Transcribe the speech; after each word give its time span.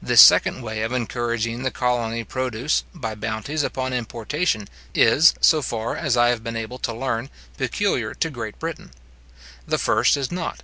This 0.00 0.20
second 0.20 0.62
way 0.62 0.82
of 0.82 0.92
encouraging 0.92 1.64
the 1.64 1.72
colony 1.72 2.22
produce, 2.22 2.84
by 2.94 3.16
bounties 3.16 3.64
upon 3.64 3.92
importation, 3.92 4.68
is, 4.94 5.34
so 5.40 5.60
far 5.60 5.96
as 5.96 6.16
I 6.16 6.28
have 6.28 6.44
been 6.44 6.54
able 6.54 6.78
to 6.78 6.94
learn, 6.94 7.30
peculiar 7.58 8.14
to 8.14 8.30
Great 8.30 8.60
Britain: 8.60 8.92
the 9.66 9.78
first 9.78 10.16
is 10.16 10.30
not. 10.30 10.60